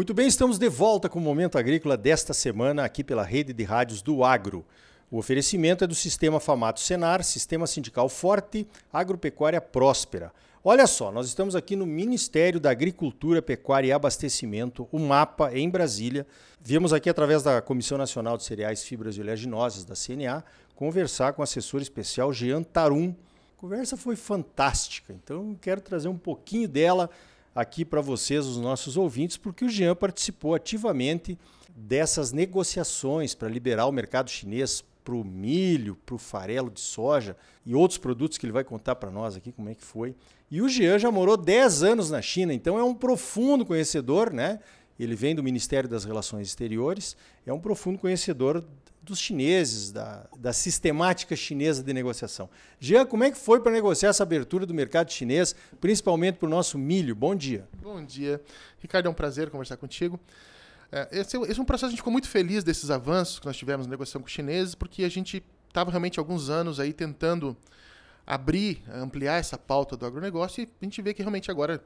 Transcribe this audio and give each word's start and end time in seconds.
Muito 0.00 0.14
bem, 0.14 0.26
estamos 0.26 0.56
de 0.56 0.66
volta 0.66 1.10
com 1.10 1.18
o 1.18 1.22
Momento 1.22 1.58
Agrícola 1.58 1.94
desta 1.94 2.32
semana 2.32 2.86
aqui 2.86 3.04
pela 3.04 3.22
rede 3.22 3.52
de 3.52 3.64
rádios 3.64 4.00
do 4.00 4.24
Agro. 4.24 4.64
O 5.10 5.18
oferecimento 5.18 5.84
é 5.84 5.86
do 5.86 5.94
Sistema 5.94 6.40
Famato 6.40 6.80
Senar, 6.80 7.22
Sistema 7.22 7.66
Sindical 7.66 8.08
Forte, 8.08 8.66
Agropecuária 8.90 9.60
Próspera. 9.60 10.32
Olha 10.64 10.86
só, 10.86 11.12
nós 11.12 11.26
estamos 11.26 11.54
aqui 11.54 11.76
no 11.76 11.84
Ministério 11.84 12.58
da 12.58 12.70
Agricultura, 12.70 13.42
Pecuária 13.42 13.88
e 13.88 13.92
Abastecimento, 13.92 14.88
o 14.90 14.98
MAPA, 14.98 15.52
em 15.52 15.68
Brasília. 15.68 16.26
Viemos 16.62 16.94
aqui 16.94 17.10
através 17.10 17.42
da 17.42 17.60
Comissão 17.60 17.98
Nacional 17.98 18.38
de 18.38 18.44
Cereais, 18.44 18.82
Fibras 18.82 19.18
e 19.18 19.20
Oleaginosas, 19.20 19.84
da 19.84 19.94
CNA, 19.94 20.42
conversar 20.74 21.34
com 21.34 21.42
o 21.42 21.44
assessor 21.44 21.82
especial 21.82 22.32
Jean 22.32 22.62
Tarum. 22.62 23.14
A 23.54 23.60
conversa 23.60 23.98
foi 23.98 24.16
fantástica, 24.16 25.12
então 25.12 25.54
quero 25.60 25.82
trazer 25.82 26.08
um 26.08 26.16
pouquinho 26.16 26.66
dela 26.66 27.10
aqui 27.54 27.84
para 27.84 28.00
vocês, 28.00 28.46
os 28.46 28.58
nossos 28.58 28.96
ouvintes, 28.96 29.36
porque 29.36 29.64
o 29.64 29.68
Jean 29.68 29.94
participou 29.94 30.54
ativamente 30.54 31.38
dessas 31.74 32.32
negociações 32.32 33.34
para 33.34 33.48
liberar 33.48 33.86
o 33.86 33.92
mercado 33.92 34.30
chinês 34.30 34.84
para 35.04 35.14
o 35.14 35.24
milho, 35.24 35.96
para 36.06 36.14
o 36.14 36.18
farelo 36.18 36.70
de 36.70 36.80
soja 36.80 37.36
e 37.64 37.74
outros 37.74 37.98
produtos 37.98 38.38
que 38.38 38.46
ele 38.46 38.52
vai 38.52 38.64
contar 38.64 38.96
para 38.96 39.10
nós 39.10 39.36
aqui 39.36 39.50
como 39.50 39.68
é 39.68 39.74
que 39.74 39.84
foi. 39.84 40.14
E 40.50 40.60
o 40.60 40.68
Jean 40.68 40.98
já 40.98 41.10
morou 41.10 41.36
10 41.36 41.82
anos 41.82 42.10
na 42.10 42.20
China, 42.20 42.52
então 42.52 42.78
é 42.78 42.84
um 42.84 42.94
profundo 42.94 43.64
conhecedor, 43.64 44.32
né? 44.32 44.60
Ele 44.98 45.14
vem 45.14 45.34
do 45.34 45.42
Ministério 45.42 45.88
das 45.88 46.04
Relações 46.04 46.48
Exteriores, 46.48 47.16
é 47.46 47.52
um 47.52 47.58
profundo 47.58 47.98
conhecedor 47.98 48.62
dos 49.02 49.18
chineses, 49.18 49.90
da, 49.90 50.26
da 50.38 50.52
sistemática 50.52 51.34
chinesa 51.34 51.82
de 51.82 51.92
negociação. 51.92 52.48
Jean, 52.78 53.06
como 53.06 53.24
é 53.24 53.30
que 53.30 53.38
foi 53.38 53.60
para 53.60 53.72
negociar 53.72 54.10
essa 54.10 54.22
abertura 54.22 54.66
do 54.66 54.74
mercado 54.74 55.10
chinês, 55.10 55.54
principalmente 55.80 56.36
para 56.36 56.46
o 56.46 56.50
nosso 56.50 56.78
milho? 56.78 57.14
Bom 57.14 57.34
dia. 57.34 57.66
Bom 57.82 58.04
dia. 58.04 58.40
Ricardo, 58.78 59.06
é 59.06 59.10
um 59.10 59.14
prazer 59.14 59.50
conversar 59.50 59.76
contigo. 59.76 60.20
É, 60.92 61.08
esse, 61.12 61.36
esse 61.36 61.58
é 61.58 61.62
um 61.62 61.64
processo, 61.64 61.86
a 61.86 61.90
gente 61.90 61.98
ficou 61.98 62.12
muito 62.12 62.28
feliz 62.28 62.64
desses 62.64 62.90
avanços 62.90 63.38
que 63.38 63.46
nós 63.46 63.56
tivemos 63.56 63.86
na 63.86 63.90
negociação 63.90 64.20
com 64.20 64.26
os 64.26 64.32
chineses, 64.32 64.74
porque 64.74 65.04
a 65.04 65.08
gente 65.08 65.42
estava 65.68 65.90
realmente 65.90 66.18
alguns 66.18 66.50
anos 66.50 66.80
aí 66.80 66.92
tentando 66.92 67.56
abrir, 68.26 68.82
ampliar 68.92 69.38
essa 69.38 69.56
pauta 69.56 69.96
do 69.96 70.04
agronegócio 70.04 70.62
e 70.62 70.68
a 70.80 70.84
gente 70.84 71.00
vê 71.00 71.14
que 71.14 71.22
realmente 71.22 71.50
agora, 71.50 71.82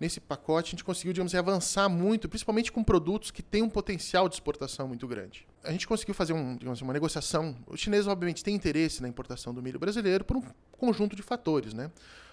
nesse 0.00 0.20
pacote, 0.20 0.68
a 0.68 0.70
gente 0.70 0.84
conseguiu, 0.84 1.12
digamos 1.12 1.32
assim, 1.32 1.38
avançar 1.38 1.88
muito, 1.88 2.28
principalmente 2.28 2.70
com 2.70 2.82
produtos 2.84 3.30
que 3.30 3.42
têm 3.42 3.62
um 3.62 3.68
potencial 3.68 4.28
de 4.28 4.36
exportação 4.36 4.88
muito 4.88 5.06
grande. 5.06 5.46
A 5.64 5.72
gente 5.72 5.86
conseguiu 5.86 6.14
fazer 6.14 6.32
um, 6.32 6.56
digamos, 6.56 6.78
assim, 6.78 6.84
uma 6.84 6.92
negociação. 6.92 7.56
Os 7.66 7.80
chineses, 7.80 8.06
obviamente, 8.06 8.44
têm 8.44 8.54
interesse 8.54 9.02
na 9.02 9.08
importação 9.08 9.52
do 9.52 9.62
milho 9.62 9.78
brasileiro 9.78 10.24
por 10.24 10.36
um 10.36 10.42
conjunto 10.72 11.16
de 11.16 11.22
fatores, 11.22 11.74
né? 11.74 11.90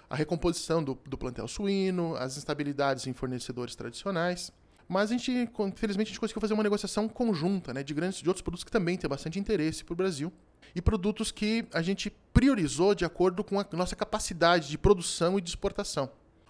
A 0.08 0.14
recomposição 0.14 0.82
do, 0.82 0.96
do 1.04 1.18
plantel 1.18 1.48
suíno, 1.48 2.14
as 2.16 2.36
instabilidades 2.36 3.06
em 3.06 3.12
fornecedores 3.12 3.74
tradicionais. 3.74 4.52
Mas 4.88 5.10
a 5.10 5.14
gente, 5.14 5.32
infelizmente, 5.32 6.08
a 6.08 6.10
gente 6.10 6.20
conseguiu 6.20 6.40
fazer 6.40 6.54
uma 6.54 6.62
negociação 6.62 7.08
conjunta, 7.08 7.74
né, 7.74 7.82
de 7.82 7.92
grandes 7.92 8.20
de 8.20 8.28
outros 8.28 8.42
produtos 8.42 8.62
que 8.62 8.70
também 8.70 8.96
têm 8.96 9.10
bastante 9.10 9.36
interesse 9.36 9.84
para 9.84 9.92
o 9.92 9.96
Brasil 9.96 10.32
e 10.76 10.80
produtos 10.80 11.32
que 11.32 11.66
a 11.72 11.82
gente 11.82 12.12
priorizou 12.32 12.94
de 12.94 13.04
acordo 13.04 13.42
com 13.42 13.58
a 13.58 13.66
nossa 13.72 13.96
capacidade 13.96 14.68
de 14.68 14.78
produção 14.78 15.38
e 15.38 15.40
de 15.40 15.48
exportação. 15.48 16.08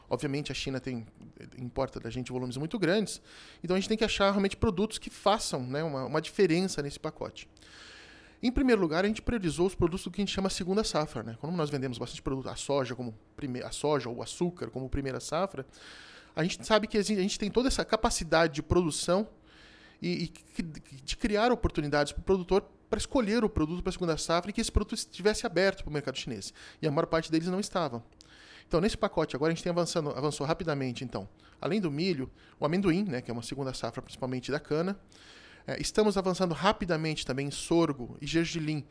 Obviamente 0.09 0.53
a 0.53 0.55
China 0.55 0.81
tem 0.81 1.07
importa 1.59 1.99
da 1.99 2.11
gente 2.11 2.31
volumes 2.31 2.57
muito 2.57 2.79
grandes, 2.79 3.21
então 3.63 3.77
a 3.77 3.81
gente 3.81 3.89
tem 3.89 3.99
que 3.99 4.05
achar 4.05 4.31
realmente 4.31 4.57
produtos 4.57 4.99
que 4.99 5.11
façam 5.11 5.63
né, 5.67 5.83
uma, 5.83 6.05
uma 6.07 6.21
diferença 6.21 6.81
nesse 6.83 6.99
pacote. 6.99 7.49
Em 8.43 8.53
primeiro 8.53 8.81
lugar, 8.81 9.05
a 9.05 9.09
gente 9.09 9.23
priorizou 9.23 9.67
os 9.67 9.75
produtos 9.75 10.05
do 10.05 10.11
que 10.11 10.21
a 10.21 10.25
gente 10.25 10.35
chama 10.35 10.51
segunda 10.51 10.85
safra. 10.85 11.23
Né? 11.23 11.37
Quando 11.41 11.57
nós 11.57 11.71
vendemos 11.71 11.99
bastante 11.99 12.23
produto, 12.23 12.49
a 12.49 12.57
soja 12.57 12.95
como 12.95 13.15
primeira, 13.35 13.67
a 13.67 13.73
soja 13.73 14.09
ou 14.09 14.17
o 14.17 14.23
açúcar 14.23 14.71
como 14.71 14.89
primeira 14.89 15.21
safra, 15.21 15.67
a 16.35 16.43
gente 16.43 16.65
sabe 16.65 16.87
que 16.87 16.99
a 16.99 17.03
gente 17.03 17.39
tem 17.39 17.51
toda 17.51 17.69
essa 17.69 17.85
capacidade 17.85 18.55
de 18.55 18.63
produção 18.63 19.27
e, 20.03 20.31
e 20.59 20.63
de 21.03 21.17
criar 21.17 21.51
oportunidades 21.51 22.13
para 22.13 22.21
o 22.21 22.25
produtor 22.25 22.63
para 22.89 22.99
escolher 22.99 23.43
o 23.43 23.49
produto 23.49 23.83
para 23.83 23.91
a 23.91 23.93
segunda 23.93 24.17
safra 24.17 24.51
e 24.51 24.53
que 24.53 24.61
esse 24.61 24.71
produto 24.71 24.95
estivesse 24.95 25.47
aberto 25.47 25.83
para 25.83 25.91
o 25.91 25.93
mercado 25.93 26.17
chinês. 26.17 26.53
E 26.81 26.87
a 26.87 26.91
maior 26.91 27.07
parte 27.07 27.33
deles 27.33 27.49
não 27.49 27.59
estavam. 27.59 28.03
Então, 28.69 28.81
nesse 28.81 28.97
pacote, 28.97 29.37
agora 29.37 29.53
a 29.53 29.55
gente 29.55 29.63
tem 29.63 29.71
avançando, 29.71 30.11
avançou 30.11 30.47
rapidamente, 30.47 31.05
então. 31.05 31.29
Além 31.61 31.81
do 31.81 31.91
milho, 31.91 32.31
o 32.59 32.67
amendoim, 32.67 33.05
né, 33.05 33.21
que 33.21 33.31
é 33.31 33.33
uma 33.33 33.43
segunda 33.43 33.73
safra 33.73 34.03
principalmente 34.03 34.51
da 34.51 34.59
cana. 34.59 34.99
É, 35.67 35.81
estamos 35.81 36.17
avançando 36.17 36.55
rapidamente 36.55 37.25
também 37.25 37.47
em 37.49 37.51
sorgo 37.51 38.17
e 38.21 38.27
gergelim, 38.27 38.85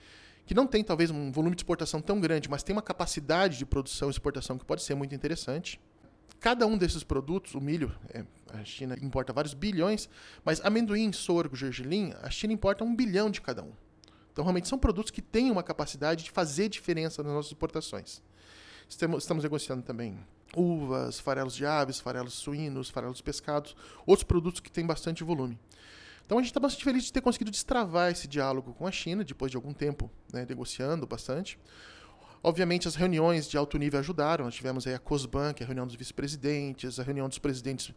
que 0.46 0.53
não 0.53 0.68
tem 0.68 0.84
talvez 0.84 1.09
um 1.12 1.31
volume 1.31 1.56
de 1.56 1.62
exportação 1.62 2.02
tão 2.02 2.19
grande, 2.19 2.50
mas 2.50 2.64
tem 2.64 2.74
uma 2.74 2.81
capacidade 2.81 3.58
de 3.58 3.66
produção 3.66 4.09
e 4.09 4.12
exportação 4.12 4.58
que 4.58 4.66
pode 4.66 4.81
ser 4.84 4.96
muito 4.96 5.14
interessante. 5.14 5.80
Cada 6.40 6.68
um 6.68 6.78
desses 6.78 7.03
produtos, 7.03 7.56
o 7.56 7.62
milho, 7.62 7.94
é, 8.09 8.24
a 8.53 8.64
China 8.64 8.96
importa 9.02 9.34
vários 9.34 9.53
bilhões, 9.53 10.09
mas 10.44 10.64
amendoim, 10.64 11.12
sorgo, 11.12 11.56
gergelim, 11.56 12.14
a 12.22 12.30
China 12.30 12.53
importa 12.53 12.84
um 12.84 12.96
bilhão 12.96 13.30
de 13.30 13.41
cada 13.41 13.64
um. 13.64 13.72
Então, 14.31 14.44
realmente, 14.44 14.68
são 14.68 14.78
produtos 14.78 15.12
que 15.12 15.22
têm 15.22 15.50
uma 15.50 15.64
capacidade 15.64 16.25
de 16.25 16.31
fazer 16.31 16.68
diferença 16.69 17.24
nas 17.24 17.31
nossas 17.31 17.52
exportações. 17.52 18.22
Estamos, 18.88 19.44
negociando 19.44 19.81
também 19.81 20.18
uvas, 20.56 21.19
farelos 21.19 21.56
de 21.56 21.66
aves, 21.66 22.00
farelos 22.00 22.34
suínos, 22.34 22.90
farelos 22.90 23.22
pescados, 23.22 23.75
outros 24.06 24.23
produtos 24.23 24.62
que 24.62 24.72
têm 24.72 24.85
bastante 24.85 25.23
volume. 25.23 25.59
Então 26.25 26.38
a 26.38 26.41
gente 26.41 26.51
está 26.51 26.59
bastante 26.59 26.84
feliz 26.84 27.03
de 27.03 27.13
ter 27.13 27.22
conseguido 27.22 27.51
destravar 27.51 28.12
esse 28.12 28.28
diálogo 28.28 28.73
com 28.73 28.88
a 28.88 28.91
China, 28.91 29.23
depois 29.23 29.51
de 29.51 29.57
algum 29.57 29.73
tempo 29.73 30.09
né, 30.31 30.46
negociando 30.47 31.06
bastante. 31.06 31.59
Obviamente, 32.41 32.88
as 32.88 32.96
reuniões 32.96 33.50
de 33.50 33.57
alto 33.57 33.78
nível 33.78 34.00
ajudaram. 34.00 34.46
Nós 34.46 34.53
tivemos 34.53 34.85
aí 34.85 34.94
a 34.94 35.00
COSBAN, 35.00 35.53
que 35.53 35.63
é 35.63 35.66
a 35.66 35.67
reunião 35.67 35.88
dos 35.88 35.96
vice-presidentes, 35.96 37.00
a 37.00 37.03
reunião 37.03 37.28
dos 37.28 37.40
presidentes 37.40 37.91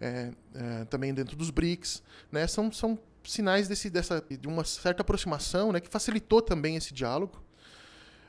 é, 0.00 0.32
é, 0.52 0.84
também 0.86 1.14
dentro 1.14 1.36
dos 1.36 1.50
BRICS. 1.50 2.02
Né? 2.30 2.44
São, 2.48 2.72
são 2.72 2.98
sinais 3.22 3.68
desse, 3.68 3.88
dessa, 3.88 4.20
de 4.28 4.48
uma 4.48 4.64
certa 4.64 5.02
aproximação 5.02 5.70
né, 5.70 5.80
que 5.80 5.88
facilitou 5.88 6.42
também 6.42 6.74
esse 6.74 6.92
diálogo. 6.92 7.40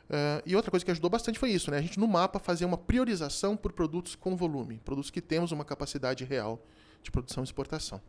Uh, 0.09 0.41
e 0.45 0.55
outra 0.55 0.69
coisa 0.69 0.85
que 0.85 0.91
ajudou 0.91 1.09
bastante 1.09 1.39
foi 1.39 1.49
isso, 1.49 1.71
né? 1.71 1.77
A 1.77 1.81
gente 1.81 1.99
no 1.99 2.07
mapa 2.07 2.39
fazer 2.39 2.66
uma 2.66 2.77
priorização 2.77 3.57
por 3.57 3.73
produtos 3.73 4.16
com 4.16 4.35
volume, 4.35 4.79
produtos 4.85 5.09
que 5.09 5.21
temos 5.21 5.51
uma 5.51 5.66
capacidade 5.66 6.23
real 6.23 6.63
de 7.01 7.09
produção 7.09 7.43
e 7.43 7.45
exportação. 7.45 7.99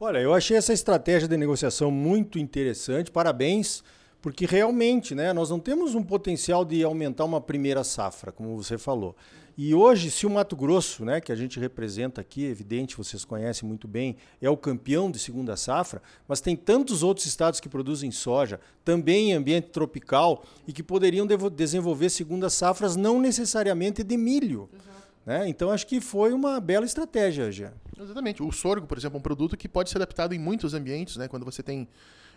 Olha, 0.00 0.18
eu 0.18 0.32
achei 0.32 0.56
essa 0.56 0.72
estratégia 0.72 1.28
de 1.28 1.36
negociação 1.36 1.90
muito 1.90 2.38
interessante. 2.38 3.10
Parabéns 3.10 3.82
porque 4.20 4.46
realmente 4.46 5.14
né, 5.14 5.32
nós 5.32 5.50
não 5.50 5.60
temos 5.60 5.94
um 5.94 6.02
potencial 6.02 6.64
de 6.64 6.82
aumentar 6.82 7.24
uma 7.24 7.40
primeira 7.40 7.84
safra, 7.84 8.32
como 8.32 8.56
você 8.56 8.76
falou. 8.76 9.16
E 9.60 9.74
hoje, 9.74 10.08
se 10.08 10.24
o 10.24 10.30
Mato 10.30 10.54
Grosso, 10.54 11.04
né, 11.04 11.20
que 11.20 11.32
a 11.32 11.34
gente 11.34 11.58
representa 11.58 12.20
aqui, 12.20 12.44
evidente, 12.44 12.96
vocês 12.96 13.24
conhecem 13.24 13.68
muito 13.68 13.88
bem, 13.88 14.16
é 14.40 14.48
o 14.48 14.56
campeão 14.56 15.10
de 15.10 15.18
segunda 15.18 15.56
safra, 15.56 16.00
mas 16.28 16.40
tem 16.40 16.54
tantos 16.54 17.02
outros 17.02 17.26
estados 17.26 17.58
que 17.58 17.68
produzem 17.68 18.12
soja, 18.12 18.60
também 18.84 19.32
em 19.32 19.34
ambiente 19.34 19.70
tropical, 19.70 20.44
e 20.64 20.72
que 20.72 20.80
poderiam 20.80 21.26
desenvolver 21.26 22.08
segundas 22.08 22.54
safras 22.54 22.94
não 22.94 23.20
necessariamente 23.20 24.04
de 24.04 24.16
milho. 24.16 24.70
Né? 25.26 25.48
Então, 25.48 25.72
acho 25.72 25.88
que 25.88 26.00
foi 26.00 26.32
uma 26.32 26.60
bela 26.60 26.86
estratégia, 26.86 27.50
já. 27.50 27.72
Exatamente. 28.00 28.40
O 28.40 28.52
sorgo, 28.52 28.86
por 28.86 28.96
exemplo, 28.96 29.16
é 29.16 29.18
um 29.18 29.22
produto 29.22 29.56
que 29.56 29.68
pode 29.68 29.90
ser 29.90 29.98
adaptado 29.98 30.34
em 30.34 30.38
muitos 30.38 30.72
ambientes, 30.72 31.16
né? 31.16 31.26
quando 31.26 31.44
você 31.44 31.64
tem 31.64 31.88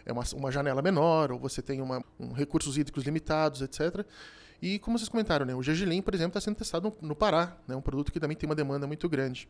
é 0.06 0.12
uma, 0.12 0.24
uma 0.34 0.52
janela 0.52 0.82
menor, 0.82 1.32
ou 1.32 1.40
você 1.40 1.62
tem 1.62 1.82
uma, 1.82 2.04
um, 2.20 2.32
recursos 2.32 2.78
hídricos 2.78 3.04
limitados, 3.04 3.62
etc. 3.62 4.06
E 4.62 4.80
como 4.80 4.98
vocês 4.98 5.10
comentaram, 5.10 5.46
né, 5.46 5.56
o 5.56 5.64
gergelim, 5.64 6.02
por 6.02 6.14
exemplo, 6.14 6.38
está 6.38 6.42
sendo 6.42 6.56
testado 6.56 6.96
no, 7.02 7.10
no 7.10 7.16
Pará, 7.16 7.58
né, 7.68 7.76
um 7.76 7.82
produto 7.82 8.12
que 8.12 8.20
também 8.20 8.38
tem 8.38 8.48
uma 8.48 8.56
demanda 8.56 8.86
muito 8.86 9.10
grande. 9.10 9.48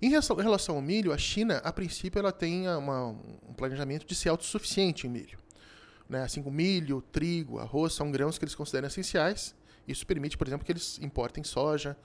Em 0.00 0.08
relação 0.10 0.76
ao 0.76 0.82
milho, 0.82 1.12
a 1.12 1.18
China, 1.18 1.58
a 1.64 1.72
princípio, 1.72 2.18
ela 2.18 2.32
tem 2.32 2.68
uma, 2.68 3.08
um 3.48 3.54
planejamento 3.56 4.06
de 4.06 4.14
ser 4.14 4.28
autossuficiente 4.28 5.06
em 5.06 5.10
milho. 5.10 5.38
Né? 6.08 6.22
Assim 6.22 6.42
como 6.42 6.54
milho, 6.54 7.02
trigo, 7.12 7.58
arroz, 7.58 7.94
são 7.94 8.10
grãos 8.10 8.36
que 8.36 8.44
eles 8.44 8.54
consideram 8.54 8.86
essenciais. 8.86 9.54
Isso 9.86 10.06
permite, 10.06 10.36
por 10.36 10.46
exemplo, 10.46 10.64
que 10.64 10.72
eles 10.72 10.98
importem 11.00 11.42
soja 11.42 11.96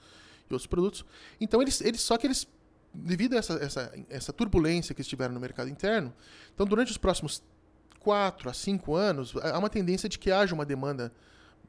e 0.48 0.52
outros 0.52 0.66
produtos. 0.66 1.04
Então, 1.40 1.60
eles, 1.60 1.80
eles 1.80 2.00
só 2.00 2.16
que 2.16 2.26
eles, 2.26 2.46
devido 2.94 3.34
a 3.34 3.38
essa, 3.38 3.54
essa, 3.54 3.92
essa 4.08 4.32
turbulência 4.32 4.94
que 4.94 5.00
eles 5.00 5.08
tiveram 5.08 5.34
no 5.34 5.40
mercado 5.40 5.68
interno, 5.68 6.12
então, 6.54 6.66
durante 6.66 6.90
os 6.90 6.98
próximos 6.98 7.42
4 8.00 8.50
a 8.50 8.52
5 8.52 8.94
anos, 8.94 9.34
há 9.36 9.58
uma 9.58 9.70
tendência 9.70 10.08
de 10.08 10.18
que 10.18 10.30
haja 10.30 10.54
uma 10.54 10.64
demanda 10.64 11.12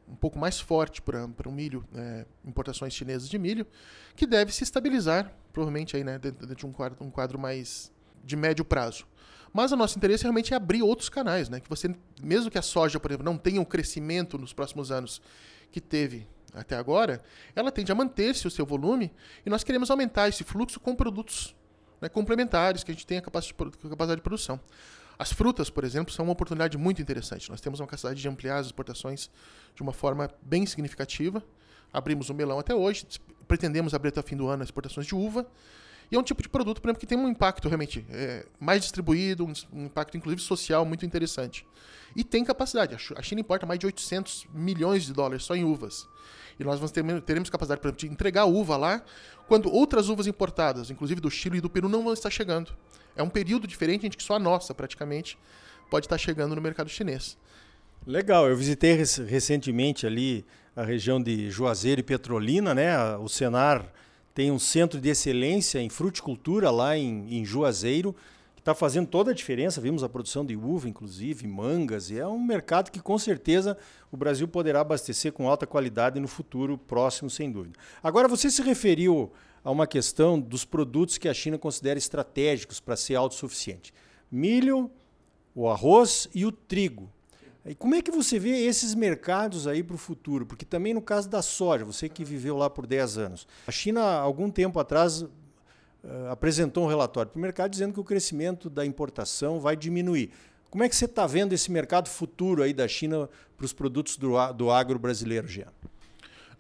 um 0.08 0.16
pouco 0.16 0.38
mais 0.38 0.60
forte 0.60 1.02
para 1.02 1.48
o 1.48 1.52
milho, 1.52 1.86
é, 1.96 2.26
importações 2.44 2.94
chinesas 2.94 3.30
de 3.30 3.38
milho, 3.38 3.66
que 4.16 4.26
deve 4.26 4.52
se 4.52 4.64
estabilizar, 4.64 5.32
provavelmente 5.54 5.96
aí, 5.96 6.04
né, 6.04 6.20
dentro 6.20 6.56
de 6.56 6.66
um 6.66 6.72
quadro, 6.72 6.98
um 7.04 7.10
quadro 7.10 7.40
mais 7.40 7.92
de 8.24 8.36
médio 8.36 8.66
prazo. 8.66 9.06
Mas 9.54 9.72
o 9.72 9.76
nosso 9.76 9.98
interesse 9.98 10.24
realmente 10.24 10.54
é 10.54 10.58
abrir 10.58 10.82
outros 10.82 11.10
canais, 11.10 11.50
né? 11.50 11.60
Que 11.60 11.70
você, 11.70 11.94
mesmo 12.22 12.50
que 12.50 12.58
a 12.58 12.62
soja, 12.62 13.00
por 13.00 13.12
exemplo, 13.12 13.26
não 13.26 13.38
tenha 13.38 13.60
um 13.60 13.66
crescimento 13.66 14.38
nos 14.38 14.54
próximos 14.54 14.92
anos 14.92 15.22
que 15.72 15.82
teve 15.82 16.26
até 16.54 16.76
agora, 16.78 17.22
ela 17.56 17.72
tende 17.72 17.92
a 17.92 17.96
manter-se 17.96 18.48
o 18.48 18.52
seu 18.52 18.66
volume 18.66 19.12
e 19.46 19.50
nós 19.50 19.64
queremos 19.64 19.90
aumentar 19.90 20.30
esse 20.30 20.44
fluxo 20.44 20.80
com 20.80 20.96
produtos 20.96 21.56
né, 22.00 22.10
complementares 22.10 22.84
que 22.84 22.92
a 22.92 22.94
gente 22.94 23.06
tenha 23.06 23.22
capacidade 23.22 24.16
de 24.16 24.22
produção. 24.22 24.60
As 25.22 25.32
frutas, 25.32 25.70
por 25.70 25.84
exemplo, 25.84 26.12
são 26.12 26.26
uma 26.26 26.32
oportunidade 26.32 26.76
muito 26.80 27.00
interessante. 27.00 27.48
Nós 27.48 27.62
temos 27.62 27.80
uma 27.80 27.86
capacidade 27.86 28.20
de 28.20 28.28
ampliar 28.28 28.58
as 28.58 28.66
exportações 28.66 29.30
de 29.76 29.84
uma 29.84 29.94
forma 29.94 30.28
bem 30.42 30.66
significativa. 30.66 31.44
Abrimos 31.94 32.32
o 32.32 32.34
melão 32.34 32.58
até 32.58 32.74
hoje, 32.74 33.06
pretendemos 33.48 33.94
abrir 33.94 34.10
até 34.10 34.20
o 34.20 34.24
fim 34.24 34.36
do 34.36 34.48
ano 34.48 34.64
as 34.64 34.70
exportações 34.70 35.06
de 35.06 35.14
uva. 35.14 35.46
E 36.12 36.16
é 36.16 36.20
um 36.20 36.24
tipo 36.24 36.44
de 36.44 36.50
produto, 36.50 36.82
por 36.82 36.90
exemplo, 36.90 37.00
que 37.00 37.08
tem 37.08 37.18
um 37.18 37.30
impacto 37.30 37.70
realmente 37.70 38.06
é, 38.10 38.46
mais 38.60 38.82
distribuído, 38.82 39.46
um, 39.46 39.54
um, 39.72 39.86
impacto 39.86 40.18
inclusive 40.18 40.42
social 40.42 40.84
muito 40.84 41.06
interessante. 41.06 41.66
E 42.14 42.24
tem 42.24 42.44
capacidade. 42.44 42.98
A 43.16 43.22
China 43.22 43.40
importa 43.40 43.66
mais 43.66 43.80
de 43.80 43.86
800 43.86 44.48
milhões 44.54 45.06
de 45.06 45.14
dólares 45.14 45.46
só 45.46 45.56
em 45.56 45.64
uvas. 45.64 46.10
E 46.60 46.64
nós 46.66 46.80
vamos 46.80 46.92
ter, 46.92 47.22
teremos 47.22 47.50
capacidade, 47.50 47.80
por 47.80 47.88
exemplo, 47.88 48.02
de 48.02 48.14
entregar 48.14 48.44
uva 48.44 48.76
lá, 48.76 49.02
quando 49.48 49.72
outras 49.72 50.10
uvas 50.10 50.28
importadas, 50.28 50.92
inclusive 50.92 51.22
do 51.22 51.32
Chile 51.32 51.60
e 51.60 51.62
do 51.62 51.70
Peru, 51.70 51.88
não 51.88 52.04
vão 52.04 52.12
estar 52.12 52.30
chegando. 52.30 52.74
É 53.16 53.24
um 53.24 53.30
período 53.30 53.66
diferente, 53.66 54.02
gente, 54.02 54.18
que 54.18 54.24
só 54.24 54.36
a 54.36 54.40
nossa, 54.40 54.74
praticamente, 54.74 55.38
pode 55.90 56.08
estar 56.08 56.18
chegando 56.18 56.54
no 56.54 56.62
mercado 56.62 56.90
chinês. 56.90 57.38
Legal, 58.06 58.50
eu 58.50 58.58
visitei 58.58 58.96
recentemente 58.96 60.06
ali 60.06 60.46
a 60.76 60.84
região 60.84 61.22
de 61.22 61.50
Juazeiro 61.50 62.02
e 62.02 62.04
Petrolina, 62.04 62.74
né? 62.74 63.16
O 63.18 63.30
Senar 63.30 63.92
tem 64.34 64.52
um 64.52 64.60
centro 64.60 65.00
de 65.00 65.10
excelência 65.10 65.80
em 65.80 65.90
fruticultura 65.90 66.72
lá 66.72 66.98
em, 66.98 67.28
em 67.36 67.46
Juazeiro, 67.46 68.16
que 68.56 68.62
está 68.62 68.74
fazendo 68.74 69.08
toda 69.08 69.32
a 69.32 69.34
diferença. 69.34 69.82
Vimos 69.82 70.04
a 70.04 70.10
produção 70.10 70.46
de 70.46 70.56
uva, 70.56 70.88
inclusive, 70.88 71.48
mangas, 71.48 72.10
e 72.10 72.18
é 72.18 72.28
um 72.28 72.42
mercado 72.42 72.92
que 72.92 73.02
com 73.02 73.18
certeza 73.18 73.78
o 74.12 74.18
Brasil 74.18 74.48
poderá 74.48 74.82
abastecer 74.82 75.34
com 75.34 75.50
alta 75.50 75.68
qualidade 75.68 76.20
no 76.20 76.28
futuro 76.28 76.78
próximo, 76.78 77.30
sem 77.30 77.52
dúvida. 77.52 77.78
Agora, 78.02 78.28
você 78.28 78.50
se 78.50 78.62
referiu 78.62 79.32
a 79.64 79.72
uma 79.72 79.86
questão 79.86 80.40
dos 80.40 80.66
produtos 80.66 81.18
que 81.18 81.28
a 81.28 81.34
China 81.34 81.58
considera 81.58 81.98
estratégicos 81.98 82.80
para 82.80 82.96
ser 82.96 83.16
autossuficiente: 83.16 83.94
milho, 84.32 84.90
o 85.54 85.68
arroz 85.68 86.28
e 86.34 86.46
o 86.46 86.52
trigo. 86.52 87.10
E 87.66 87.76
como 87.76 87.94
é 87.94 88.02
que 88.02 88.10
você 88.10 88.40
vê 88.40 88.66
esses 88.66 88.96
mercados 88.96 89.68
aí 89.68 89.84
para 89.84 89.96
o 89.96 89.98
futuro? 89.98 90.46
Porque 90.46 90.66
também 90.66 90.94
no 90.94 91.02
caso 91.02 91.30
da 91.30 91.42
soja, 91.42 91.86
você 91.86 92.10
que 92.10 92.24
viveu 92.24 92.58
lá 92.58 92.70
por 92.70 92.88
10 92.88 93.18
anos, 93.20 93.48
a 93.68 93.72
China, 93.72 94.02
algum 94.02 94.50
tempo 94.50 94.80
atrás, 94.80 95.22
uh, 95.22 95.30
apresentou 96.32 96.86
um 96.86 96.88
relatório 96.88 97.32
para 97.32 97.38
o 97.38 97.42
mercado 97.42 97.70
dizendo 97.70 97.94
que 97.94 98.00
o 98.00 98.04
crescimento 98.04 98.70
da 98.70 98.84
importação 98.84 99.60
vai 99.60 99.76
diminuir. 99.76 100.32
Como 100.72 100.84
é 100.84 100.90
que 100.90 100.96
você 100.96 101.06
está 101.06 101.28
vendo 101.28 101.54
esse 101.54 101.70
mercado 101.70 102.10
futuro 102.10 102.64
aí 102.64 102.74
da 102.74 102.88
China 102.88 103.30
para 103.56 103.66
os 103.66 103.74
produtos 103.74 104.18
do, 104.18 104.32
do 104.54 104.72
agro 104.72 104.98
brasileiro, 104.98 105.48
Jean? 105.48 105.68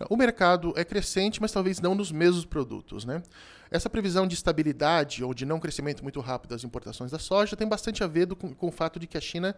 O 0.09 0.17
mercado 0.17 0.73
é 0.75 0.83
crescente, 0.83 1.41
mas 1.41 1.51
talvez 1.51 1.79
não 1.79 1.95
nos 1.95 2.11
mesmos 2.11 2.45
produtos. 2.45 3.05
Né? 3.05 3.21
Essa 3.69 3.89
previsão 3.89 4.27
de 4.27 4.33
estabilidade 4.33 5.23
ou 5.23 5.33
de 5.33 5.45
não 5.45 5.59
crescimento 5.59 6.03
muito 6.03 6.19
rápido 6.19 6.51
das 6.51 6.63
importações 6.63 7.11
da 7.11 7.19
soja 7.19 7.55
tem 7.55 7.67
bastante 7.67 8.03
a 8.03 8.07
ver 8.07 8.25
do, 8.25 8.35
com, 8.35 8.67
o 8.67 8.71
fato 8.71 8.99
de 8.99 9.07
que 9.07 9.17
a 9.17 9.21
China 9.21 9.55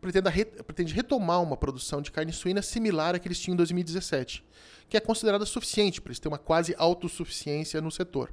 pretende, 0.00 0.44
pretende 0.62 0.94
retomar 0.94 1.42
uma 1.42 1.56
produção 1.56 2.02
de 2.02 2.10
carne 2.10 2.32
suína 2.32 2.62
similar 2.62 3.14
à 3.14 3.18
que 3.18 3.28
eles 3.28 3.38
tinham 3.38 3.54
em 3.54 3.56
2017, 3.56 4.44
que 4.88 4.96
é 4.96 5.00
considerada 5.00 5.46
suficiente 5.46 6.00
para 6.00 6.10
eles 6.10 6.18
terem 6.18 6.32
uma 6.32 6.38
quase 6.38 6.74
autossuficiência 6.78 7.80
no 7.80 7.90
setor. 7.90 8.32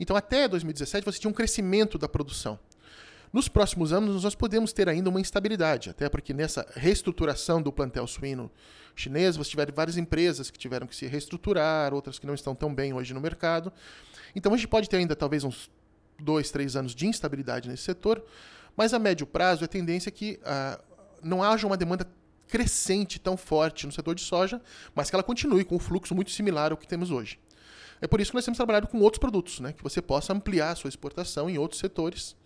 Então, 0.00 0.16
até 0.16 0.46
2017, 0.46 1.04
você 1.04 1.18
tinha 1.18 1.30
um 1.30 1.34
crescimento 1.34 1.98
da 1.98 2.08
produção. 2.08 2.58
Nos 3.32 3.48
próximos 3.48 3.92
anos, 3.92 4.24
nós 4.24 4.34
podemos 4.34 4.72
ter 4.72 4.88
ainda 4.88 5.10
uma 5.10 5.20
instabilidade, 5.20 5.90
até 5.90 6.08
porque 6.08 6.32
nessa 6.32 6.66
reestruturação 6.74 7.60
do 7.60 7.72
plantel 7.72 8.06
suíno 8.06 8.50
chinês, 8.96 9.36
você 9.36 9.50
tiver 9.50 9.70
várias 9.70 9.96
empresas 9.96 10.50
que 10.50 10.58
tiveram 10.58 10.86
que 10.86 10.96
se 10.96 11.06
reestruturar, 11.06 11.94
outras 11.94 12.18
que 12.18 12.26
não 12.26 12.34
estão 12.34 12.54
tão 12.54 12.74
bem 12.74 12.92
hoje 12.92 13.14
no 13.14 13.20
mercado. 13.20 13.72
Então, 14.34 14.52
a 14.52 14.56
gente 14.56 14.68
pode 14.68 14.88
ter 14.88 14.96
ainda 14.96 15.14
talvez 15.14 15.44
uns 15.44 15.70
dois, 16.18 16.50
três 16.50 16.74
anos 16.74 16.94
de 16.94 17.06
instabilidade 17.06 17.68
nesse 17.68 17.84
setor, 17.84 18.24
mas 18.76 18.92
a 18.92 18.98
médio 18.98 19.26
prazo, 19.26 19.64
a 19.64 19.68
tendência 19.68 20.08
é 20.08 20.12
que 20.12 20.40
uh, 20.42 20.82
não 21.22 21.42
haja 21.42 21.66
uma 21.66 21.76
demanda 21.76 22.08
crescente 22.48 23.20
tão 23.20 23.36
forte 23.36 23.86
no 23.86 23.92
setor 23.92 24.14
de 24.14 24.22
soja, 24.22 24.60
mas 24.94 25.10
que 25.10 25.16
ela 25.16 25.22
continue 25.22 25.64
com 25.64 25.76
um 25.76 25.78
fluxo 25.78 26.14
muito 26.14 26.30
similar 26.30 26.72
ao 26.72 26.78
que 26.78 26.88
temos 26.88 27.10
hoje. 27.10 27.38
É 28.00 28.06
por 28.06 28.20
isso 28.20 28.30
que 28.30 28.36
nós 28.36 28.44
temos 28.44 28.56
trabalhado 28.56 28.86
com 28.88 28.98
outros 29.00 29.18
produtos, 29.18 29.60
né? 29.60 29.72
que 29.72 29.82
você 29.82 30.00
possa 30.00 30.32
ampliar 30.32 30.70
a 30.70 30.74
sua 30.74 30.88
exportação 30.88 31.50
em 31.50 31.58
outros 31.58 31.80
setores. 31.80 32.36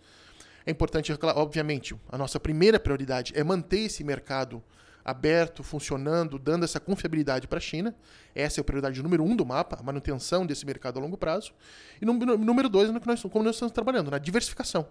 É 0.65 0.71
importante, 0.71 1.13
obviamente, 1.35 1.95
a 2.09 2.17
nossa 2.17 2.39
primeira 2.39 2.79
prioridade 2.79 3.33
é 3.35 3.43
manter 3.43 3.79
esse 3.79 4.03
mercado 4.03 4.63
aberto, 5.03 5.63
funcionando, 5.63 6.39
dando 6.39 6.63
essa 6.63 6.79
confiabilidade 6.79 7.47
para 7.47 7.57
a 7.57 7.61
China. 7.61 7.93
Essa 8.33 8.59
é 8.59 8.61
a 8.61 8.63
prioridade 8.63 9.01
número 9.03 9.23
um 9.23 9.35
do 9.35 9.45
mapa, 9.45 9.77
a 9.79 9.83
manutenção 9.83 10.45
desse 10.45 10.65
mercado 10.65 10.97
a 10.97 11.01
longo 11.01 11.17
prazo. 11.17 11.53
E 12.01 12.05
número 12.05 12.69
dois, 12.69 12.89
no 12.89 13.01
que 13.01 13.07
nós, 13.07 13.21
como 13.21 13.43
nós 13.43 13.55
estamos 13.55 13.73
trabalhando, 13.73 14.09
na 14.09 14.17
diversificação. 14.17 14.87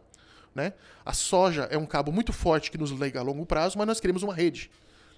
Né? 0.55 0.75
A 1.05 1.15
soja 1.15 1.67
é 1.71 1.79
um 1.79 1.87
cabo 1.87 2.13
muito 2.13 2.33
forte 2.33 2.71
que 2.71 2.77
nos 2.77 2.91
liga 2.91 3.21
a 3.21 3.23
longo 3.23 3.47
prazo, 3.47 3.79
mas 3.79 3.87
nós 3.87 4.01
queremos 4.01 4.23
uma 4.23 4.35
rede. 4.35 4.71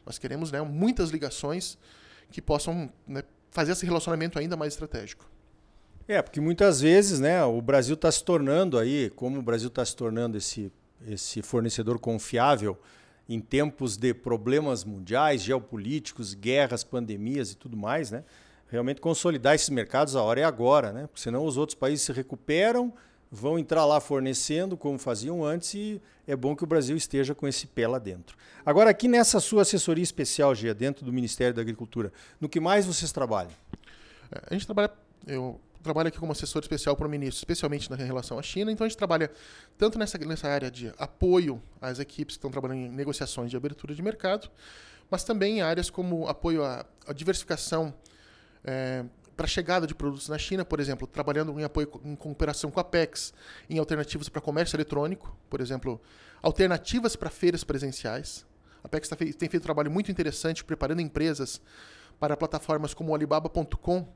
Nós 0.06 0.18
queremos 0.18 0.52
né, 0.52 0.60
muitas 0.62 1.10
ligações 1.10 1.76
que 2.30 2.40
possam 2.40 2.90
né, 3.06 3.24
fazer 3.50 3.72
esse 3.72 3.84
relacionamento 3.84 4.38
ainda 4.38 4.56
mais 4.56 4.74
estratégico. 4.74 5.28
É, 6.06 6.20
porque 6.20 6.40
muitas 6.40 6.82
vezes 6.82 7.18
né, 7.18 7.42
o 7.44 7.62
Brasil 7.62 7.94
está 7.94 8.12
se 8.12 8.22
tornando 8.22 8.78
aí, 8.78 9.10
como 9.10 9.38
o 9.38 9.42
Brasil 9.42 9.68
está 9.68 9.84
se 9.84 9.96
tornando 9.96 10.36
esse, 10.36 10.70
esse 11.06 11.40
fornecedor 11.40 11.98
confiável 11.98 12.78
em 13.26 13.40
tempos 13.40 13.96
de 13.96 14.12
problemas 14.12 14.84
mundiais, 14.84 15.42
geopolíticos, 15.42 16.34
guerras, 16.34 16.84
pandemias 16.84 17.52
e 17.52 17.56
tudo 17.56 17.74
mais, 17.74 18.10
né? 18.10 18.22
Realmente 18.68 19.00
consolidar 19.00 19.54
esses 19.54 19.70
mercados 19.70 20.14
a 20.14 20.22
hora 20.22 20.40
é 20.40 20.44
agora, 20.44 20.92
né? 20.92 21.06
Porque 21.06 21.22
senão 21.22 21.46
os 21.46 21.56
outros 21.56 21.74
países 21.74 22.04
se 22.04 22.12
recuperam, 22.12 22.92
vão 23.30 23.58
entrar 23.58 23.86
lá 23.86 23.98
fornecendo 23.98 24.76
como 24.76 24.98
faziam 24.98 25.42
antes 25.42 25.72
e 25.72 26.02
é 26.26 26.36
bom 26.36 26.54
que 26.54 26.64
o 26.64 26.66
Brasil 26.66 26.96
esteja 26.96 27.34
com 27.34 27.48
esse 27.48 27.66
pé 27.66 27.88
lá 27.88 27.98
dentro. 27.98 28.36
Agora, 28.64 28.90
aqui 28.90 29.08
nessa 29.08 29.40
sua 29.40 29.62
assessoria 29.62 30.04
especial, 30.04 30.54
Gia, 30.54 30.74
dentro 30.74 31.02
do 31.02 31.12
Ministério 31.12 31.54
da 31.54 31.62
Agricultura, 31.62 32.12
no 32.38 32.48
que 32.48 32.60
mais 32.60 32.84
vocês 32.84 33.10
trabalham? 33.10 33.52
É, 34.30 34.42
a 34.50 34.52
gente 34.52 34.66
trabalha, 34.66 34.92
eu 35.26 35.58
trabalho 35.84 36.08
aqui 36.08 36.18
como 36.18 36.32
assessor 36.32 36.62
especial 36.62 36.96
para 36.96 37.06
o 37.06 37.10
ministro, 37.10 37.38
especialmente 37.38 37.90
na 37.90 37.96
relação 37.96 38.38
à 38.38 38.42
China, 38.42 38.72
então 38.72 38.84
a 38.84 38.88
gente 38.88 38.98
trabalha 38.98 39.30
tanto 39.78 39.98
nessa, 39.98 40.18
nessa 40.18 40.48
área 40.48 40.70
de 40.70 40.92
apoio 40.98 41.62
às 41.80 41.98
equipes 41.98 42.36
que 42.36 42.38
estão 42.38 42.50
trabalhando 42.50 42.78
em 42.78 42.88
negociações 42.90 43.50
de 43.50 43.56
abertura 43.56 43.94
de 43.94 44.02
mercado, 44.02 44.50
mas 45.10 45.22
também 45.22 45.58
em 45.58 45.62
áreas 45.62 45.90
como 45.90 46.26
apoio 46.26 46.64
à, 46.64 46.84
à 47.06 47.12
diversificação 47.12 47.94
é, 48.64 49.04
para 49.36 49.46
a 49.46 49.48
chegada 49.48 49.86
de 49.86 49.94
produtos 49.94 50.28
na 50.28 50.38
China, 50.38 50.64
por 50.64 50.80
exemplo, 50.80 51.06
trabalhando 51.06 51.58
em 51.58 51.64
apoio 51.64 51.90
em 52.04 52.14
cooperação 52.14 52.70
com 52.70 52.80
a 52.80 52.82
Apex, 52.82 53.32
em 53.68 53.78
alternativas 53.78 54.28
para 54.28 54.40
comércio 54.40 54.76
eletrônico, 54.76 55.36
por 55.50 55.60
exemplo, 55.60 56.00
alternativas 56.42 57.16
para 57.16 57.30
feiras 57.30 57.64
presenciais. 57.64 58.46
A 58.82 58.86
Apex 58.86 59.08
tá 59.08 59.16
tem 59.16 59.32
feito 59.32 59.58
um 59.58 59.60
trabalho 59.60 59.90
muito 59.90 60.10
interessante 60.10 60.64
preparando 60.64 61.00
empresas 61.00 61.60
para 62.18 62.36
plataformas 62.36 62.94
como 62.94 63.14
Alibaba.com, 63.14 64.06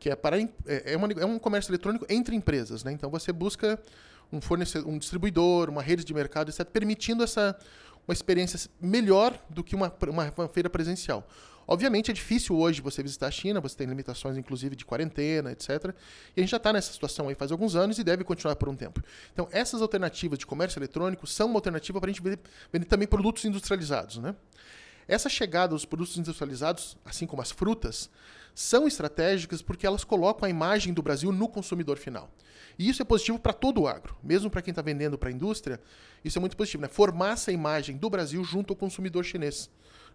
que 0.00 0.08
é, 0.08 0.16
para, 0.16 0.40
é, 0.40 0.48
é, 0.66 0.96
uma, 0.96 1.12
é 1.12 1.24
um 1.26 1.38
comércio 1.38 1.70
eletrônico 1.70 2.06
entre 2.08 2.34
empresas. 2.34 2.82
Né? 2.82 2.90
Então 2.92 3.10
você 3.10 3.32
busca 3.32 3.78
um 4.32 4.40
fornecedor, 4.40 4.88
um 4.88 4.98
distribuidor, 4.98 5.68
uma 5.68 5.82
rede 5.82 6.04
de 6.04 6.14
mercado, 6.14 6.48
etc., 6.48 6.64
permitindo 6.64 7.22
essa 7.22 7.56
uma 8.08 8.14
experiência 8.14 8.58
melhor 8.80 9.38
do 9.48 9.62
que 9.62 9.76
uma, 9.76 9.94
uma, 10.08 10.32
uma 10.36 10.48
feira 10.48 10.68
presencial. 10.70 11.28
Obviamente 11.68 12.10
é 12.10 12.14
difícil 12.14 12.56
hoje 12.56 12.80
você 12.80 13.02
visitar 13.02 13.28
a 13.28 13.30
China, 13.30 13.60
você 13.60 13.76
tem 13.76 13.86
limitações 13.86 14.36
inclusive 14.36 14.74
de 14.74 14.84
quarentena, 14.84 15.52
etc. 15.52 15.94
E 16.34 16.40
a 16.40 16.40
gente 16.40 16.50
já 16.50 16.56
está 16.56 16.72
nessa 16.72 16.92
situação 16.92 17.28
aí 17.28 17.36
faz 17.36 17.52
alguns 17.52 17.76
anos 17.76 17.98
e 17.98 18.02
deve 18.02 18.24
continuar 18.24 18.56
por 18.56 18.68
um 18.68 18.74
tempo. 18.74 19.00
Então 19.32 19.48
essas 19.52 19.80
alternativas 19.80 20.38
de 20.38 20.46
comércio 20.46 20.80
eletrônico 20.80 21.26
são 21.26 21.46
uma 21.46 21.58
alternativa 21.58 22.00
para 22.00 22.10
a 22.10 22.12
gente 22.12 22.22
vender, 22.22 22.40
vender 22.72 22.86
também 22.86 23.06
produtos 23.06 23.44
industrializados. 23.44 24.16
Né? 24.16 24.34
Essa 25.10 25.28
chegada 25.28 25.74
dos 25.74 25.84
produtos 25.84 26.16
industrializados, 26.16 26.96
assim 27.04 27.26
como 27.26 27.42
as 27.42 27.50
frutas, 27.50 28.08
são 28.54 28.86
estratégicas 28.86 29.62
porque 29.62 29.86
elas 29.86 30.04
colocam 30.04 30.46
a 30.46 30.50
imagem 30.50 30.92
do 30.92 31.02
Brasil 31.02 31.32
no 31.32 31.48
consumidor 31.48 31.98
final. 31.98 32.30
E 32.78 32.88
isso 32.88 33.02
é 33.02 33.04
positivo 33.04 33.38
para 33.38 33.52
todo 33.52 33.82
o 33.82 33.88
agro, 33.88 34.16
mesmo 34.22 34.50
para 34.50 34.62
quem 34.62 34.72
está 34.72 34.82
vendendo 34.82 35.18
para 35.18 35.28
a 35.28 35.32
indústria, 35.32 35.80
isso 36.24 36.38
é 36.38 36.40
muito 36.40 36.56
positivo, 36.56 36.82
né? 36.82 36.88
Formar 36.88 37.32
essa 37.32 37.50
imagem 37.50 37.96
do 37.96 38.08
Brasil 38.08 38.42
junto 38.44 38.72
ao 38.72 38.76
consumidor 38.76 39.24
chinês 39.24 39.68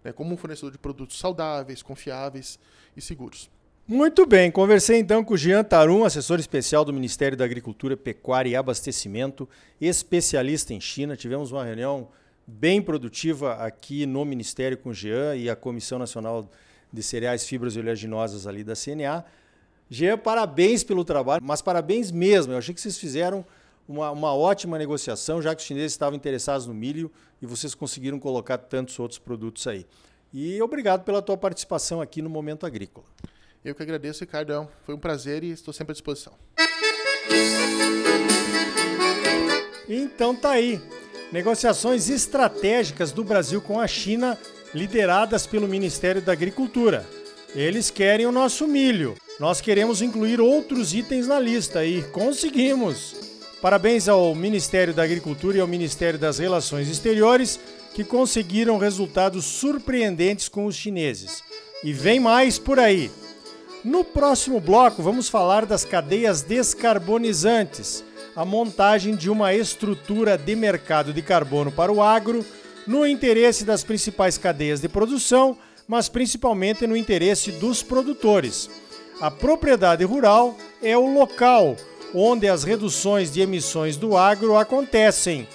né, 0.05 0.13
como 0.13 0.33
um 0.33 0.37
fornecedor 0.37 0.71
de 0.71 0.77
produtos 0.77 1.17
saudáveis, 1.17 1.81
confiáveis 1.81 2.59
e 2.95 3.01
seguros. 3.01 3.49
Muito 3.87 4.25
bem, 4.25 4.49
conversei 4.51 4.99
então 4.99 5.23
com 5.23 5.33
o 5.33 5.37
Jean 5.37 5.63
Tarum, 5.63 6.05
assessor 6.05 6.39
especial 6.39 6.85
do 6.85 6.93
Ministério 6.93 7.37
da 7.37 7.45
Agricultura, 7.45 7.97
Pecuária 7.97 8.49
e 8.49 8.55
Abastecimento, 8.55 9.47
especialista 9.79 10.73
em 10.73 10.81
China. 10.81 11.15
Tivemos 11.15 11.51
uma 11.51 11.63
reunião 11.63 12.09
bem 12.47 12.81
produtiva 12.81 13.53
aqui 13.55 14.05
no 14.05 14.23
Ministério 14.23 14.77
com 14.77 14.89
o 14.89 14.93
Jean 14.93 15.35
e 15.35 15.49
a 15.49 15.55
Comissão 15.55 15.97
Nacional 15.97 16.49
de 16.91 17.03
Cereais, 17.03 17.45
Fibras 17.45 17.75
e 17.75 17.79
Oleaginosas 17.79 18.47
ali 18.47 18.63
da 18.63 18.73
CNA. 18.75 19.25
Jean, 19.89 20.17
parabéns 20.17 20.83
pelo 20.83 21.03
trabalho, 21.03 21.43
mas 21.43 21.61
parabéns 21.61 22.11
mesmo. 22.11 22.53
Eu 22.53 22.57
achei 22.57 22.73
que 22.73 22.81
vocês 22.81 22.97
fizeram 22.97 23.45
uma, 23.87 24.11
uma 24.11 24.33
ótima 24.33 24.77
negociação, 24.77 25.41
já 25.41 25.53
que 25.53 25.61
os 25.61 25.67
chineses 25.67 25.91
estavam 25.91 26.15
interessados 26.15 26.65
no 26.65 26.73
milho 26.73 27.11
e 27.41 27.45
vocês 27.45 27.75
conseguiram 27.75 28.19
colocar 28.19 28.57
tantos 28.57 28.97
outros 28.99 29.19
produtos 29.19 29.67
aí. 29.67 29.85
E 30.33 30.61
obrigado 30.61 31.03
pela 31.03 31.21
tua 31.21 31.37
participação 31.37 32.01
aqui 32.01 32.21
no 32.21 32.29
Momento 32.29 32.65
Agrícola. 32.65 33.05
Eu 33.63 33.73
que 33.73 33.81
agradeço, 33.81 34.21
Ricardo. 34.21 34.67
Foi 34.85 34.93
um 34.93 34.99
prazer 34.99 35.43
e 35.43 35.51
estou 35.51 35.73
sempre 35.73 35.91
à 35.91 35.93
disposição. 35.93 36.33
Então 39.87 40.35
tá 40.35 40.51
aí. 40.51 40.81
Negociações 41.31 42.09
estratégicas 42.09 43.11
do 43.11 43.23
Brasil 43.23 43.61
com 43.61 43.79
a 43.79 43.87
China, 43.87 44.37
lideradas 44.73 45.45
pelo 45.45 45.67
Ministério 45.67 46.21
da 46.21 46.31
Agricultura. 46.31 47.05
Eles 47.53 47.89
querem 47.89 48.25
o 48.25 48.31
nosso 48.31 48.67
milho. 48.67 49.15
nós 49.39 49.59
queremos 49.59 50.01
incluir 50.01 50.39
outros 50.39 50.93
itens 50.93 51.27
na 51.27 51.39
lista 51.39 51.85
e 51.85 52.01
conseguimos. 52.03 53.15
Parabéns 53.61 54.07
ao 54.07 54.33
Ministério 54.35 54.93
da 54.93 55.03
Agricultura 55.03 55.57
e 55.57 55.59
ao 55.59 55.67
Ministério 55.67 56.19
das 56.19 56.37
Relações 56.37 56.87
Exteriores 56.87 57.59
que 57.93 58.03
conseguiram 58.03 58.77
resultados 58.77 59.45
surpreendentes 59.45 60.49
com 60.49 60.65
os 60.65 60.75
chineses. 60.75 61.41
E 61.83 61.93
vem 61.93 62.19
mais 62.19 62.59
por 62.59 62.77
aí. 62.77 63.09
No 63.83 64.03
próximo 64.03 64.59
bloco, 64.59 65.01
vamos 65.01 65.29
falar 65.29 65.65
das 65.65 65.85
cadeias 65.85 66.41
descarbonizantes, 66.41 68.03
a 68.35 68.43
montagem 68.43 69.15
de 69.15 69.29
uma 69.29 69.53
estrutura 69.53 70.37
de 70.37 70.55
mercado 70.55 71.13
de 71.13 71.21
carbono 71.21 71.71
para 71.71 71.91
o 71.91 72.01
agro, 72.01 72.45
no 72.85 73.05
interesse 73.07 73.63
das 73.63 73.83
principais 73.83 74.37
cadeias 74.37 74.81
de 74.81 74.89
produção, 74.89 75.57
mas 75.87 76.09
principalmente 76.09 76.85
no 76.85 76.97
interesse 76.97 77.51
dos 77.53 77.81
produtores. 77.81 78.69
A 79.21 79.31
propriedade 79.31 80.03
rural 80.03 80.57
é 80.83 80.97
o 80.97 81.13
local 81.13 81.75
onde 82.13 82.47
as 82.47 82.63
reduções 82.63 83.31
de 83.31 83.41
emissões 83.41 83.97
do 83.97 84.15
agro 84.15 84.57
acontecem. 84.57 85.47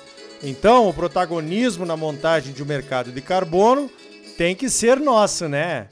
Então, 0.43 0.89
o 0.89 0.95
protagonismo 0.95 1.87
na 1.87 1.97
montagem 1.97 2.53
de 2.53 2.63
um 2.63 2.67
mercado 2.67 3.11
de 3.11 3.21
carbono 3.21 3.91
tem 4.37 4.55
que 4.55 4.69
ser 4.69 5.01
nosso, 5.01 5.49
né? 5.49 5.89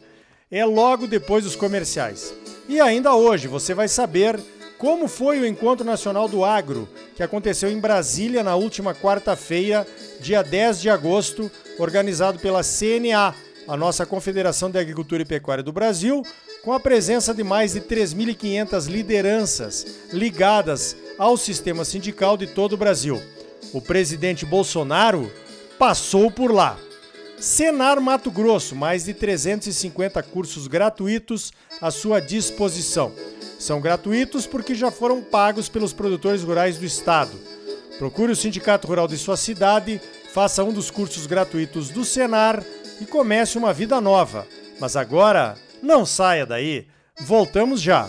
É 0.51 0.65
logo 0.65 1.07
depois 1.07 1.45
dos 1.45 1.57
comerciais. 1.57 2.35
E 2.69 2.81
ainda 2.81 3.15
hoje 3.15 3.49
você 3.49 3.75
vai 3.75 3.89
saber 3.89 4.39
como 4.79 5.09
foi 5.09 5.41
o 5.41 5.47
Encontro 5.47 5.85
Nacional 5.85 6.29
do 6.29 6.45
Agro, 6.45 6.89
que 7.17 7.23
aconteceu 7.23 7.69
em 7.71 7.81
Brasília 7.81 8.45
na 8.45 8.55
última 8.55 8.95
quarta-feira, 8.95 9.87
dia 10.21 10.43
10 10.43 10.81
de 10.81 10.89
agosto, 10.89 11.51
organizado 11.79 12.39
pela 12.39 12.63
CNA, 12.63 13.35
a 13.67 13.77
nossa 13.77 14.07
Confederação 14.07 14.71
de 14.71 14.79
Agricultura 14.79 15.23
e 15.23 15.27
Pecuária 15.27 15.65
do 15.65 15.73
Brasil, 15.73 16.23
com 16.63 16.73
a 16.73 16.81
presença 16.81 17.35
de 17.35 17.43
mais 17.43 17.73
de 17.73 17.81
3.500 17.81 18.89
lideranças 18.89 19.87
ligadas 20.13 20.97
ao 21.19 21.37
sistema 21.37 21.85
sindical 21.85 22.37
de 22.37 22.47
todo 22.47 22.75
o 22.75 22.79
Brasil. 22.79 23.21
O 23.73 23.81
presidente 23.81 24.47
Bolsonaro 24.47 25.31
passou 25.79 26.31
por 26.31 26.53
lá. 26.53 26.79
Senar 27.41 28.01
Mato 28.01 28.31
Grosso, 28.31 28.75
mais 28.75 29.05
de 29.05 29.15
350 29.15 30.23
cursos 30.25 30.67
gratuitos 30.67 31.53
à 31.81 31.91
sua 31.91 32.21
disposição. 32.21 33.13
São 33.59 33.81
gratuitos 33.81 34.47
porque 34.47 34.75
já 34.75 34.91
foram 34.91 35.21
pagos 35.21 35.69
pelos 35.69 35.93
produtores 35.93 36.43
rurais 36.43 36.79
do 36.79 36.85
estado. 36.85 37.39
Procure 37.99 38.33
o 38.33 38.37
sindicato 38.37 38.87
rural 38.87 39.09
de 39.09 39.19
sua 39.19 39.37
cidade, 39.37 40.01
faça 40.33 40.63
um 40.63 40.73
dos 40.73 40.91
cursos 40.91 41.27
gratuitos 41.27 41.91
do 41.91 42.05
Senar 42.05 42.63
e 43.01 43.07
comece 43.07 43.59
uma 43.59 43.73
vida 43.73 44.01
nova. 44.01 44.47
Mas 44.81 44.95
agora 44.95 45.57
não 45.83 46.07
saia 46.07 46.47
daí, 46.47 46.87
voltamos 47.21 47.81
já! 47.81 48.09